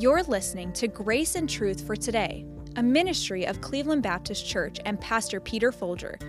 [0.00, 2.46] You're listening to Grace and Truth for Today,
[2.76, 6.20] a ministry of Cleveland Baptist Church and Pastor Peter Folger.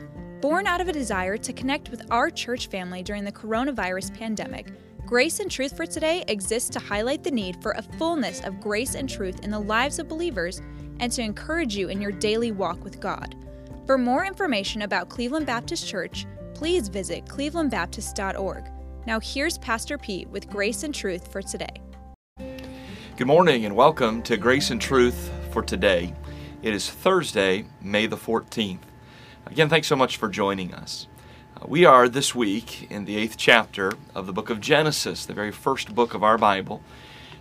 [0.41, 4.71] Born out of a desire to connect with our church family during the coronavirus pandemic,
[5.05, 8.95] Grace and Truth for Today exists to highlight the need for a fullness of grace
[8.95, 10.63] and truth in the lives of believers
[10.99, 13.35] and to encourage you in your daily walk with God.
[13.85, 18.63] For more information about Cleveland Baptist Church, please visit clevelandbaptist.org.
[19.05, 21.83] Now, here's Pastor Pete with Grace and Truth for Today.
[23.19, 26.13] Good morning and welcome to Grace and Truth for today.
[26.61, 28.79] It is Thursday, May the 14th.
[29.45, 31.05] Again, thanks so much for joining us.
[31.57, 35.33] Uh, we are this week in the eighth chapter of the book of Genesis, the
[35.33, 36.81] very first book of our Bible,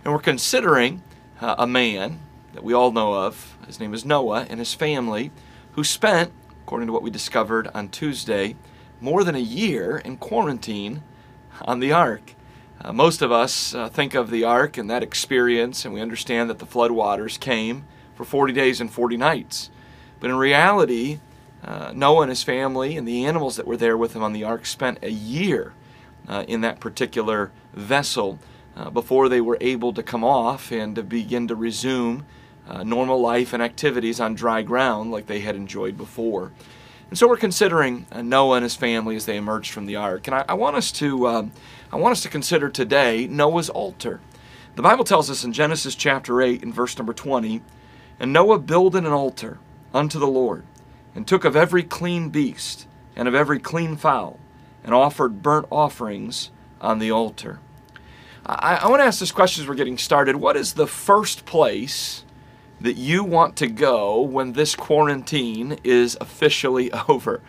[0.03, 1.01] and we're considering
[1.39, 2.19] uh, a man
[2.51, 3.55] that we all know of.
[3.65, 5.31] His name is Noah and his family,
[5.75, 8.57] who spent, according to what we discovered on Tuesday,
[8.99, 11.03] more than a year in quarantine
[11.61, 12.33] on the ark.
[12.81, 16.49] Uh, most of us uh, think of the ark and that experience, and we understand
[16.49, 17.85] that the floodwaters came
[18.15, 19.69] for 40 days and 40 nights.
[20.19, 21.19] But in reality,
[21.63, 24.45] uh, Noah and his family and the animals that were there with him on the
[24.45, 25.73] ark spent a year
[26.27, 28.39] uh, in that particular vessel
[28.77, 32.25] uh, before they were able to come off and to begin to resume
[32.67, 36.51] uh, normal life and activities on dry ground like they had enjoyed before.
[37.09, 40.27] And so we're considering uh, Noah and his family as they emerged from the ark.
[40.27, 41.51] And I, I want us to um,
[41.91, 44.21] I want us to consider today Noah's altar.
[44.75, 47.61] The Bible tells us in Genesis chapter 8 and verse number 20,
[48.19, 49.57] and Noah builded an altar
[49.93, 50.63] unto the Lord,
[51.15, 54.39] and took of every clean beast and of every clean fowl,
[54.83, 57.59] and offered burnt offerings on the altar.
[58.45, 60.35] I, I want to ask this question as we're getting started.
[60.35, 62.23] What is the first place
[62.81, 67.41] that you want to go when this quarantine is officially over.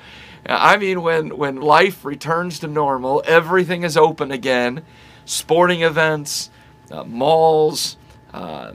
[0.46, 4.82] I mean, when, when life returns to normal, everything is open again
[5.24, 6.50] sporting events,
[6.90, 7.96] uh, malls,
[8.32, 8.72] uh,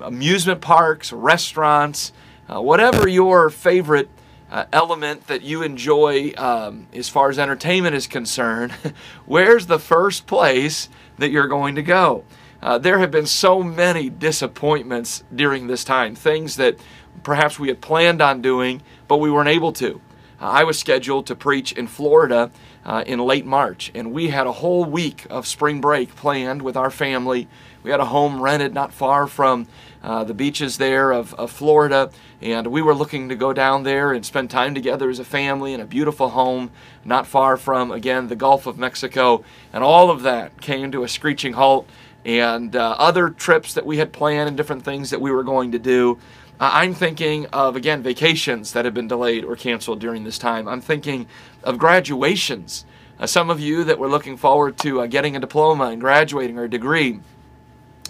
[0.00, 2.12] amusement parks, restaurants,
[2.48, 4.08] uh, whatever your favorite
[4.50, 8.72] uh, element that you enjoy um, as far as entertainment is concerned,
[9.26, 10.88] where's the first place
[11.18, 12.24] that you're going to go?
[12.62, 16.76] Uh, there have been so many disappointments during this time, things that
[17.22, 20.00] perhaps we had planned on doing, but we weren't able to.
[20.40, 22.50] Uh, I was scheduled to preach in Florida
[22.84, 26.76] uh, in late March, and we had a whole week of spring break planned with
[26.76, 27.48] our family.
[27.82, 29.66] We had a home rented not far from
[30.02, 32.10] uh, the beaches there of, of Florida,
[32.42, 35.72] and we were looking to go down there and spend time together as a family
[35.72, 36.70] in a beautiful home
[37.04, 39.42] not far from, again, the Gulf of Mexico.
[39.72, 41.88] And all of that came to a screeching halt
[42.26, 45.70] and uh, other trips that we had planned and different things that we were going
[45.72, 46.18] to do.
[46.58, 50.66] Uh, I'm thinking of, again, vacations that have been delayed or canceled during this time.
[50.66, 51.28] I'm thinking
[51.62, 52.84] of graduations.
[53.20, 56.58] Uh, some of you that were looking forward to uh, getting a diploma and graduating
[56.58, 57.20] or a degree,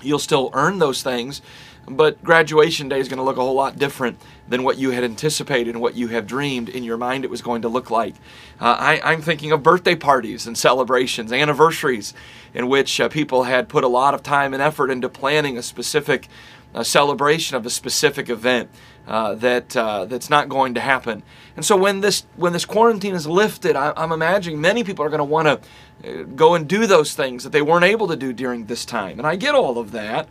[0.02, 1.42] you'll still earn those things,
[1.88, 5.04] but graduation day is going to look a whole lot different than what you had
[5.04, 8.14] anticipated and what you have dreamed in your mind it was going to look like.
[8.60, 12.14] Uh, I, am thinking of birthday parties and celebrations, anniversaries,
[12.54, 15.62] in which uh, people had put a lot of time and effort into planning a
[15.62, 16.28] specific
[16.74, 18.70] uh, celebration of a specific event.
[19.06, 21.22] Uh, that uh, that's not going to happen.
[21.54, 25.08] And so when this when this quarantine is lifted, I, I'm imagining many people are
[25.08, 28.16] going to want to uh, go and do those things that they weren't able to
[28.16, 29.18] do during this time.
[29.18, 30.28] And I get all of that.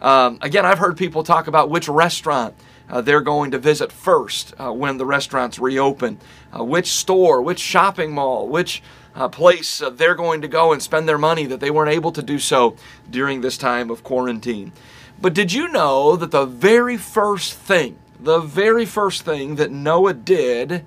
[0.00, 2.54] Um, again, I've heard people talk about which restaurant
[2.88, 6.18] uh, they're going to visit first uh, when the restaurants reopen,
[6.56, 8.82] uh, which store, which shopping mall, which
[9.14, 12.12] uh, place uh, they're going to go and spend their money that they weren't able
[12.12, 12.76] to do so
[13.10, 14.72] during this time of quarantine.
[15.20, 20.14] But did you know that the very first thing, the very first thing that Noah
[20.14, 20.86] did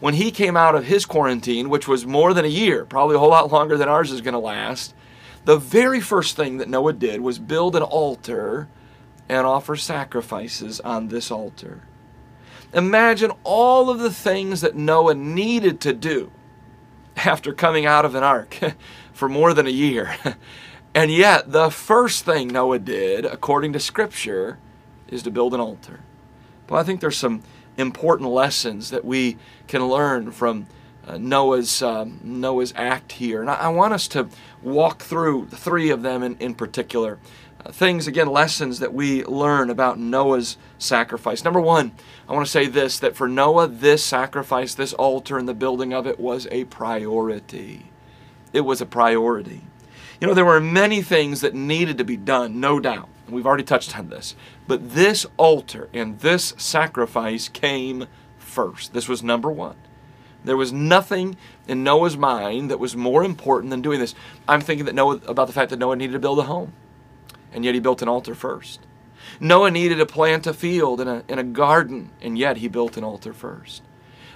[0.00, 3.18] when he came out of his quarantine, which was more than a year, probably a
[3.18, 4.94] whole lot longer than ours is going to last,
[5.46, 8.68] the very first thing that Noah did was build an altar
[9.28, 11.82] and offer sacrifices on this altar.
[12.72, 16.32] Imagine all of the things that Noah needed to do
[17.16, 18.58] after coming out of an ark
[19.12, 20.16] for more than a year.
[20.94, 24.56] And yet, the first thing Noah did, according to Scripture,
[25.08, 26.00] is to build an altar.
[26.70, 27.42] Well, I think there's some
[27.76, 29.36] important lessons that we
[29.68, 30.68] can learn from
[31.06, 34.28] uh, Noah's um, Noah's act here, and I, I, want us to
[34.62, 37.18] walk through three of them in, in particular.
[37.64, 41.44] Uh, things again, lessons that we learn about Noah's sacrifice.
[41.44, 41.92] Number one,
[42.28, 45.92] I want to say this: that for Noah, this sacrifice, this altar, and the building
[45.92, 47.86] of it was a priority.
[48.52, 49.62] It was a priority.
[50.20, 53.08] You know, there were many things that needed to be done, no doubt.
[53.28, 54.34] We've already touched on this.
[54.66, 58.06] But this altar and this sacrifice came
[58.38, 58.92] first.
[58.92, 59.76] This was number one.
[60.46, 64.14] There was nothing in Noah's mind that was more important than doing this.
[64.46, 66.72] I'm thinking that Noah about the fact that Noah needed to build a home,
[67.52, 68.80] and yet he built an altar first.
[69.40, 72.96] Noah needed to plant a field and a, and a garden, and yet he built
[72.96, 73.82] an altar first.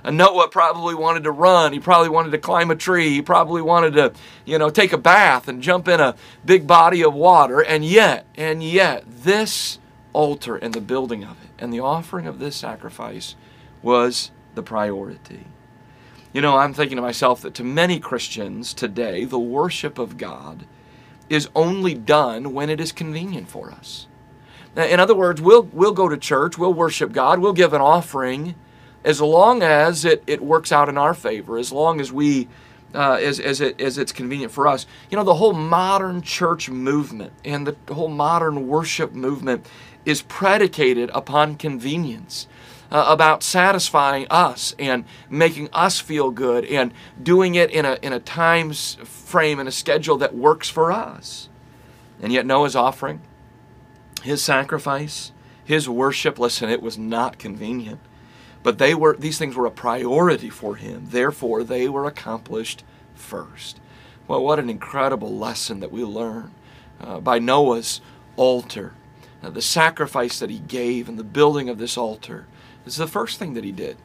[0.03, 1.73] And Noah probably wanted to run.
[1.73, 3.11] He probably wanted to climb a tree.
[3.11, 4.13] He probably wanted to,
[4.45, 7.61] you know, take a bath and jump in a big body of water.
[7.61, 9.79] And yet, and yet, this
[10.13, 13.37] altar and the building of it and the offering of this sacrifice
[13.81, 15.45] was the priority.
[16.33, 20.65] You know, I'm thinking to myself that to many Christians today, the worship of God
[21.29, 24.07] is only done when it is convenient for us.
[24.77, 28.55] In other words, we'll, we'll go to church, we'll worship God, we'll give an offering
[29.05, 32.49] as long as it, it works out in our favor, as long as we
[32.95, 34.87] uh, as, as, it, as it's convenient for us.
[35.11, 39.67] You know, the whole modern church movement and the whole modern worship movement
[40.05, 42.49] is predicated upon convenience,
[42.91, 46.93] uh, about satisfying us and making us feel good and
[47.23, 51.49] doing it in a, in a time frame and a schedule that works for us.
[52.21, 53.21] And yet, Noah's offering,
[54.23, 55.33] his sacrifice,
[55.65, 58.01] his worship, listen, it was not convenient.
[58.63, 61.07] But they were these things were a priority for him.
[61.09, 62.85] Therefore, they were accomplished
[63.15, 63.81] first.
[64.29, 66.53] Well, what an incredible lesson that we learn
[67.01, 68.03] uh, by Noah's
[68.37, 68.93] altar.
[69.43, 72.47] Uh, the sacrifice that he gave and the building of this altar
[72.87, 73.97] is the first thing that he did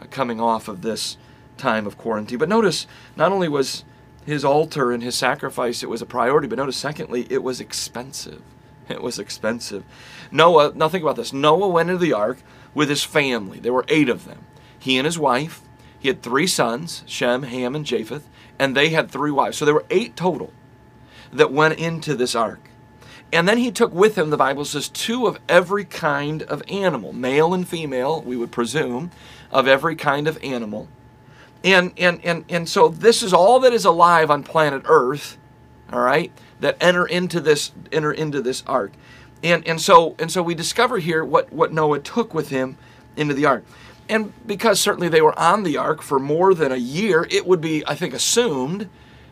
[0.00, 1.16] uh, coming off of this
[1.56, 2.38] time of quarantine.
[2.38, 2.86] But notice,
[3.16, 3.84] not only was
[4.24, 8.42] his altar and his sacrifice it was a priority, but notice secondly, it was expensive.
[8.88, 9.82] It was expensive.
[10.30, 11.32] Noah, now think about this.
[11.32, 12.38] Noah went into the ark
[12.72, 13.58] with his family.
[13.58, 14.46] There were eight of them.
[14.78, 15.60] He and his wife.
[15.98, 18.28] He had three sons, Shem, Ham, and Japheth,
[18.60, 19.56] and they had three wives.
[19.56, 20.52] So there were eight total
[21.32, 22.70] that went into this ark.
[23.32, 27.12] And then he took with him, the Bible says, two of every kind of animal,
[27.12, 29.10] male and female, we would presume,
[29.50, 30.88] of every kind of animal.
[31.64, 35.36] And, and, and, and so this is all that is alive on planet Earth,
[35.92, 36.30] all right,
[36.60, 38.92] that enter into this, enter into this ark.
[39.42, 42.78] And, and, so, and so we discover here what, what Noah took with him
[43.16, 43.64] into the ark.
[44.08, 47.60] And because certainly they were on the ark for more than a year, it would
[47.60, 48.88] be, I think, assumed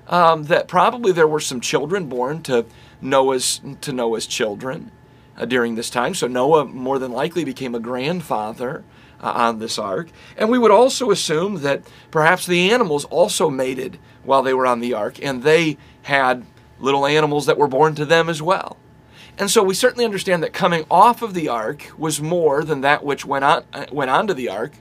[0.09, 2.67] um, that probably there were some children born to
[3.05, 4.91] Noah's to Noah's children
[5.37, 6.15] uh, during this time.
[6.15, 8.83] So Noah more than likely became a grandfather
[9.21, 10.09] uh, on this ark.
[10.37, 14.81] And we would also assume that perhaps the animals also mated while they were on
[14.81, 16.45] the ark, and they had
[16.81, 18.79] little animals that were born to them as well.
[19.37, 23.05] And so we certainly understand that coming off of the ark was more than that
[23.05, 24.75] which went on went onto the ark.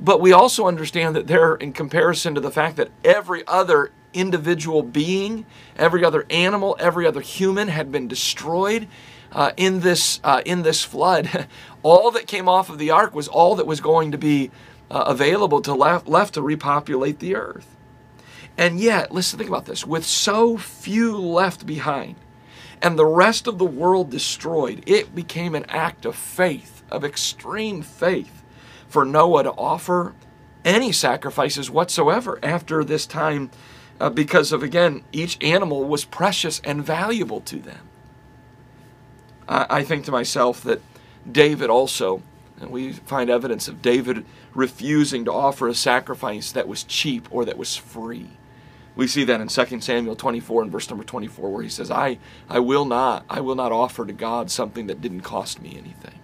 [0.00, 4.82] But we also understand that there, in comparison to the fact that every other individual
[4.82, 8.88] being, every other animal, every other human had been destroyed
[9.32, 11.46] uh, in this uh, in this flood,
[11.82, 14.50] all that came off of the ark was all that was going to be
[14.90, 17.76] uh, available to left, left to repopulate the earth.
[18.58, 22.16] And yet, listen, think about this: with so few left behind
[22.82, 27.80] and the rest of the world destroyed, it became an act of faith, of extreme
[27.80, 28.42] faith,
[28.88, 30.14] for Noah to offer
[30.64, 33.50] any sacrifices whatsoever after this time
[34.02, 37.88] uh, because of, again, each animal was precious and valuable to them.
[39.48, 40.82] I, I think to myself that
[41.30, 42.20] David also,
[42.60, 47.44] and we find evidence of David refusing to offer a sacrifice that was cheap or
[47.44, 48.30] that was free.
[48.96, 52.18] We see that in 2 Samuel 24 and verse number 24 where he says, I,
[52.48, 56.18] I will not, I will not offer to God something that didn't cost me anything.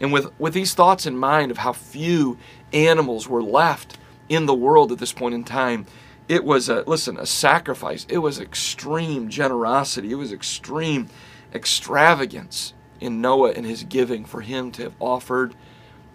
[0.00, 2.38] And with, with these thoughts in mind of how few
[2.72, 3.98] animals were left
[4.28, 5.86] in the world at this point in time,
[6.28, 8.06] it was a, listen, a sacrifice.
[8.08, 10.12] It was extreme generosity.
[10.12, 11.08] It was extreme
[11.52, 15.54] extravagance in Noah and his giving for him to have offered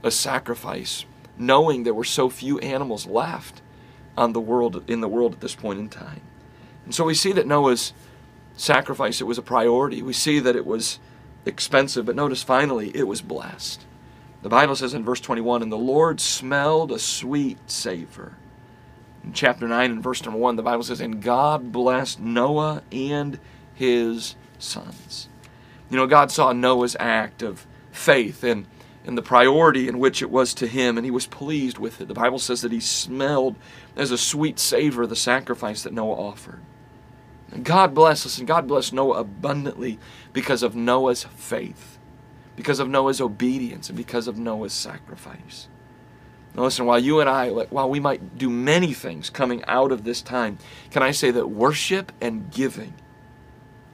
[0.04, 1.06] a sacrifice,
[1.38, 3.62] knowing there were so few animals left
[4.18, 6.22] on the world in the world at this point in time.
[6.86, 7.94] And so we see that Noah's
[8.56, 10.02] sacrifice it was a priority.
[10.02, 11.00] We see that it was
[11.46, 13.86] expensive, but notice finally it was blessed.
[14.42, 18.38] The Bible says in verse 21, and the Lord smelled a sweet savor.
[19.28, 23.38] In chapter 9 and verse number 1, the Bible says, and God blessed Noah and
[23.76, 25.28] his sons.
[25.90, 28.66] You know, God saw Noah's act of faith and
[29.06, 32.10] and the priority in which it was to him, and he was pleased with it.
[32.10, 33.56] The Bible says that he smelled
[33.96, 36.60] as a sweet savor the sacrifice that Noah offered.
[37.64, 39.98] God bless us, and God bless Noah abundantly
[40.34, 41.98] because of Noah's faith,
[42.58, 45.70] because of Noah's obedience, and because of Noah's sacrifice.
[46.58, 50.04] Now, listen, while you and I, while we might do many things coming out of
[50.04, 50.58] this time,
[50.90, 52.96] can I say that worship and giving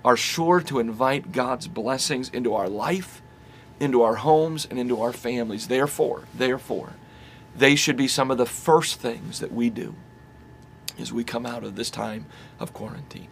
[0.05, 3.21] are sure to invite God's blessings into our life
[3.79, 5.67] into our homes and into our families.
[5.67, 6.93] Therefore, therefore,
[7.55, 9.95] they should be some of the first things that we do
[10.97, 12.25] as we come out of this time
[12.59, 13.27] of quarantine.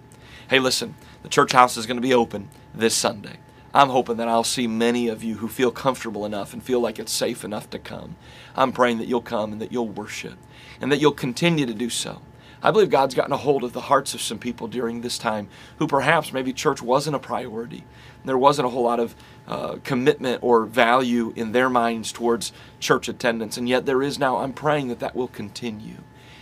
[0.49, 3.37] Hey, listen, the church house is going to be open this Sunday.
[3.73, 6.99] I'm hoping that I'll see many of you who feel comfortable enough and feel like
[6.99, 8.15] it's safe enough to come.
[8.55, 10.37] I'm praying that you'll come and that you'll worship
[10.81, 12.21] and that you'll continue to do so.
[12.63, 15.47] I believe God's gotten a hold of the hearts of some people during this time
[15.77, 17.85] who perhaps maybe church wasn't a priority.
[18.23, 19.15] There wasn't a whole lot of
[19.47, 24.37] uh, commitment or value in their minds towards church attendance, and yet there is now.
[24.37, 25.97] I'm praying that that will continue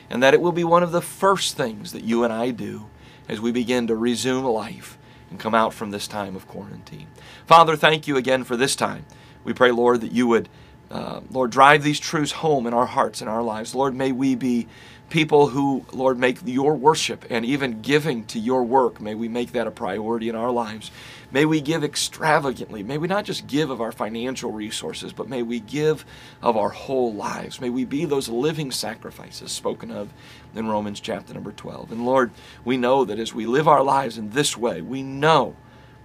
[0.09, 2.87] and that it will be one of the first things that you and I do
[3.29, 4.97] as we begin to resume life
[5.29, 7.07] and come out from this time of quarantine.
[7.45, 9.05] Father, thank you again for this time.
[9.43, 10.49] We pray, Lord, that you would,
[10.91, 13.75] uh, Lord, drive these truths home in our hearts and our lives.
[13.75, 14.67] Lord, may we be
[15.09, 19.51] people who, Lord, make your worship and even giving to your work, may we make
[19.53, 20.91] that a priority in our lives.
[21.31, 22.81] May we give extravagantly.
[22.81, 26.05] May we not just give of our financial resources, but may we give
[26.41, 27.61] of our whole lives.
[27.61, 30.09] May we be those living sacrifices spoken of
[30.55, 31.91] in Romans chapter number 12.
[31.91, 32.31] And Lord,
[32.65, 35.55] we know that as we live our lives in this way, we know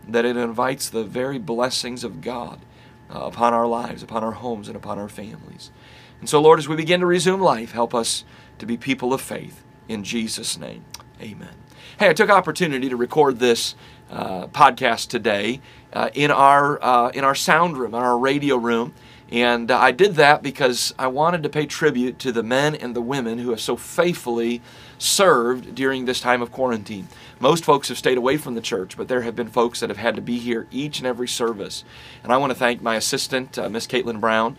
[0.08, 2.60] that it invites the very blessings of God
[3.14, 5.70] uh, upon our lives, upon our homes, and upon our families.
[6.24, 8.24] And so, Lord, as we begin to resume life, help us
[8.58, 9.62] to be people of faith.
[9.88, 10.82] In Jesus' name,
[11.20, 11.54] amen.
[11.98, 13.74] Hey, I took opportunity to record this
[14.10, 15.60] uh, podcast today
[15.92, 18.94] uh, in our uh, in our sound room, in our radio room,
[19.30, 22.96] and uh, I did that because I wanted to pay tribute to the men and
[22.96, 24.62] the women who have so faithfully
[24.96, 27.08] served during this time of quarantine.
[27.38, 29.98] Most folks have stayed away from the church, but there have been folks that have
[29.98, 31.84] had to be here each and every service.
[32.22, 34.56] And I want to thank my assistant, uh, Miss Caitlin Brown,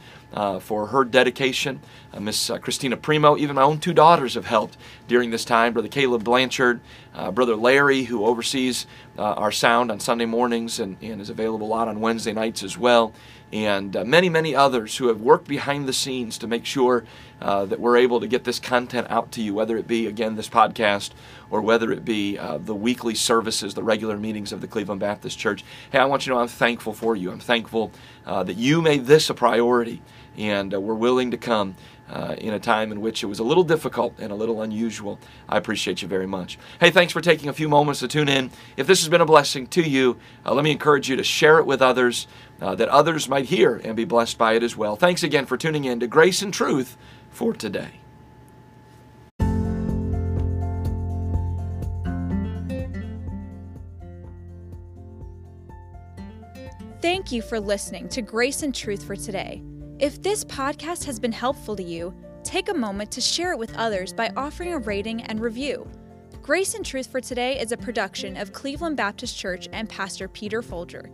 [0.59, 1.81] for her dedication.
[2.13, 4.77] Uh, Miss uh, Christina Primo, even my own two daughters have helped
[5.07, 5.73] during this time.
[5.73, 6.81] Brother Caleb Blanchard,
[7.13, 11.67] uh, Brother Larry, who oversees uh, our sound on Sunday mornings and, and, is available
[11.67, 13.13] a lot on Wednesday nights as well.
[13.51, 17.05] And uh, many, many others who have worked behind the scenes to make sure
[17.39, 20.49] that we're able to get this content out to you, whether it be, again, this
[20.49, 21.11] podcast
[21.51, 25.63] or whether it be the weekly services, the regular meetings of the Cleveland Baptist Church.
[25.91, 27.31] Hey, I want you to know I'm thankful for you.
[27.31, 27.91] I'm thankful
[28.25, 30.01] that you made this a priority
[30.37, 31.75] and uh, were willing to come
[32.09, 35.19] uh, in a time in which it was a little difficult and a little unusual.
[35.49, 36.57] I appreciate you very much.
[36.79, 38.51] Hey, thanks for taking a few moments to tune in.
[38.77, 41.59] If this has been a blessing to you, uh, let me encourage you to share
[41.59, 42.27] it with others
[42.61, 44.95] uh, that others might hear and be blessed by it as well.
[44.95, 46.97] Thanks again for tuning in to Grace and Truth
[47.29, 47.99] for today.
[57.01, 59.61] Thank you for listening to Grace and Truth for today.
[59.97, 63.73] If this podcast has been helpful to you, take a moment to share it with
[63.77, 65.89] others by offering a rating and review.
[66.41, 70.61] Grace and Truth for Today is a production of Cleveland Baptist Church and Pastor Peter
[70.61, 71.09] Folger.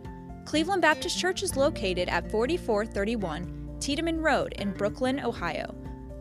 [0.46, 5.72] Cleveland Baptist Church is located at 4431 Tiedeman Road in Brooklyn, Ohio.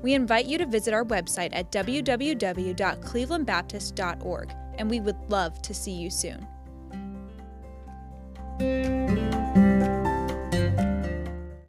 [0.03, 5.93] We invite you to visit our website at www.clevelandbaptist.org, and we would love to see
[5.93, 6.45] you soon.